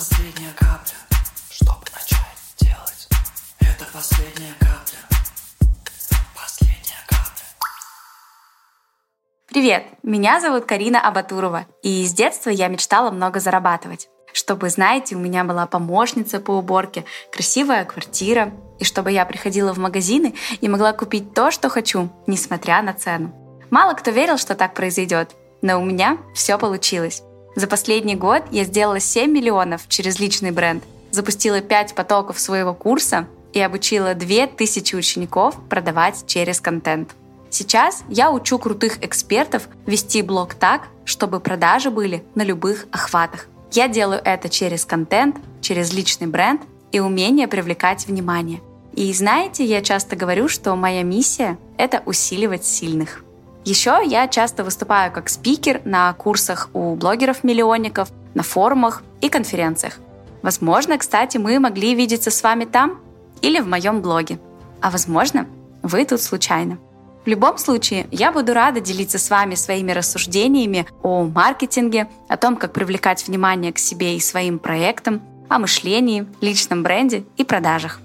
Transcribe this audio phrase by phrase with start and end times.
[0.00, 0.96] последняя капля,
[1.50, 3.06] чтобы начать делать.
[3.60, 4.98] Это последняя капля.
[6.34, 7.44] Последняя капля.
[9.46, 14.08] Привет, меня зовут Карина Абатурова, и с детства я мечтала много зарабатывать.
[14.32, 19.78] Чтобы, знаете, у меня была помощница по уборке, красивая квартира, и чтобы я приходила в
[19.78, 23.34] магазины и могла купить то, что хочу, несмотря на цену.
[23.68, 27.22] Мало кто верил, что так произойдет, но у меня все получилось.
[27.56, 33.26] За последний год я сделала 7 миллионов через личный бренд, запустила 5 потоков своего курса
[33.52, 37.14] и обучила 2000 учеников продавать через контент.
[37.50, 43.48] Сейчас я учу крутых экспертов вести блог так, чтобы продажи были на любых охватах.
[43.72, 48.60] Я делаю это через контент, через личный бренд и умение привлекать внимание.
[48.94, 53.24] И знаете, я часто говорю, что моя миссия— это усиливать сильных.
[53.64, 59.98] Еще я часто выступаю как спикер на курсах у блогеров-миллионников, на форумах и конференциях.
[60.42, 63.00] Возможно, кстати, мы могли видеться с вами там
[63.42, 64.38] или в моем блоге.
[64.80, 65.46] А возможно,
[65.82, 66.78] вы тут случайно.
[67.24, 72.56] В любом случае, я буду рада делиться с вами своими рассуждениями о маркетинге, о том,
[72.56, 78.00] как привлекать внимание к себе и своим проектам, о мышлении, личном бренде и продажах.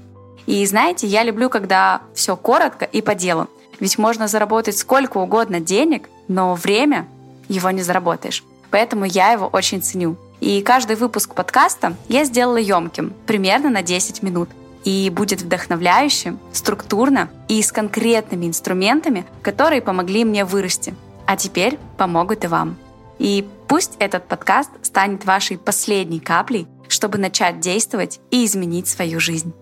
[0.48, 3.48] И знаете, я люблю, когда все коротко и по делу.
[3.80, 7.08] Ведь можно заработать сколько угодно денег, но время
[7.48, 8.44] его не заработаешь.
[8.72, 10.17] Поэтому я его очень ценю.
[10.42, 14.50] И каждый выпуск подкаста я сделала емким, примерно на 10 минут.
[14.84, 20.94] И будет вдохновляющим, структурно и с конкретными инструментами, которые помогли мне вырасти.
[21.26, 22.78] А теперь помогут и вам.
[23.17, 29.54] И пусть этот подкаст станет вашей последней каплей, чтобы начать действовать и изменить свою жизнь.